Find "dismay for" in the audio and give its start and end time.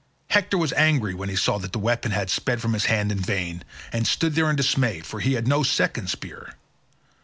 4.55-5.19